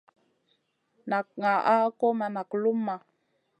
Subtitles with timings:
[1.09, 2.95] Nak ŋaʼa kò ma nak luma.